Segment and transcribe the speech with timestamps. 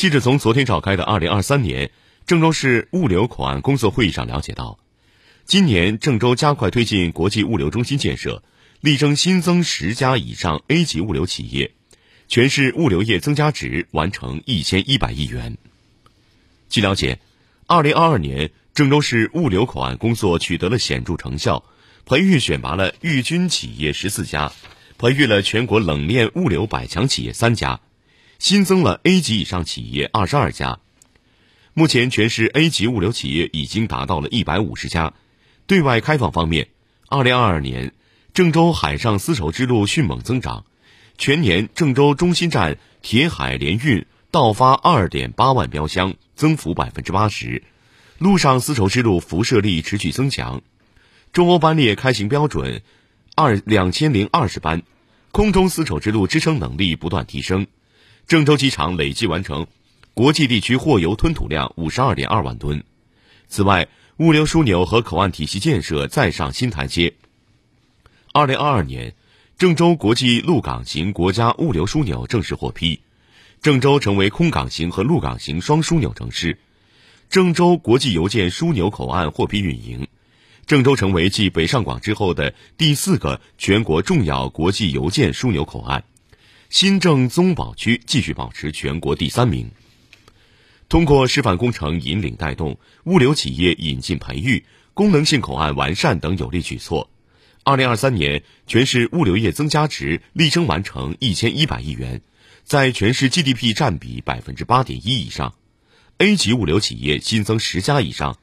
[0.00, 1.90] 记者从昨天召开的二零二三年
[2.24, 4.78] 郑州市物流口岸工作会议上了解到，
[5.44, 8.42] 今年郑州加快推进国际物流中心建设，
[8.80, 11.72] 力争新增十家以上 A 级物流企业，
[12.28, 15.58] 全市物流业增加值完成一千一百亿元。
[16.70, 17.20] 据了解，
[17.66, 21.62] 二零二二年郑州市物流口岸工作取得了显著成效，
[22.06, 24.50] 培育选拔了豫军企业十四家，
[24.96, 27.80] 培育了全国冷链物流百强企业三家。
[28.40, 30.78] 新增了 A 级以上企业二十二家，
[31.74, 35.12] 目前全市 A 级物流企业已经达到了一百五十家。
[35.66, 36.68] 对外开放方面，
[37.10, 37.92] 二零二二年，
[38.32, 40.64] 郑州海上丝绸之路迅猛增长，
[41.18, 47.60] 全年郑州中心站铁海联运到发二点八万标箱，增幅百分之八十；
[48.16, 50.62] 陆上丝绸之路辐射力持续增强，
[51.34, 52.80] 中欧班列开行标准
[53.36, 54.82] 二两千零二十班，
[55.30, 57.66] 空中丝绸之路支撑能力不断提升。
[58.30, 59.66] 郑州机场累计完成
[60.14, 62.84] 国际地区货邮吞吐量五十二点二万吨。
[63.48, 67.14] 此外，物流枢纽和口岸体系建设再上新台阶。
[68.32, 69.16] 二零二二年，
[69.58, 73.00] 郑州国际陆港型国家物流枢纽正式获批，
[73.62, 76.56] 郑州成为空港型和陆港型双枢纽城市。
[77.28, 80.06] 郑州国际邮件枢纽口岸获批运营，
[80.66, 86.04] 郑州成为继北上广之后的第四个全国重要国际邮件枢纽口岸。
[86.70, 89.72] 新郑宗保区继续保持全国第三名。
[90.88, 97.10] 通过示范工程引领带动、物流企业引进培育、功能性口岸完善等有力举措，
[97.64, 102.22] 二零二三年全市物流业增加值力争完成一千一百亿元，
[102.62, 105.54] 在全市 GDP 占比百分之八点一以上。
[106.18, 108.38] A 级物流企业新增十家以上，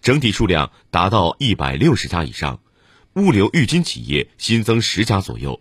[0.00, 2.60] 整体数量达到一百六十家以上。
[3.14, 5.60] 物流预金企业新增十家左右。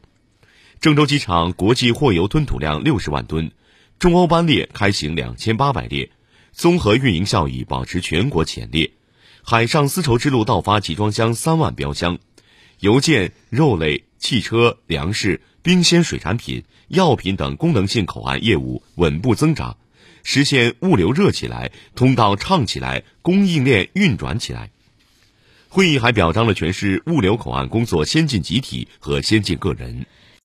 [0.82, 3.52] 郑州机场国际货邮吞吐量六十万吨，
[4.00, 6.10] 中欧班列开行两千八百列，
[6.54, 8.92] 综合运营效益保持全国前列。
[9.44, 12.18] 海上丝绸之路到发集装箱三万标箱，
[12.80, 19.78] 邮件、肉类、汽车、粮食、冰鲜水产品、药品等功能性口岸业务稳步增长，
[20.24, 24.72] 实现物流热起来、通道畅起来、供应链运转起来。
[25.70, 30.08] 会议还表彰了全市物流口岸工作先进集体和先进个人。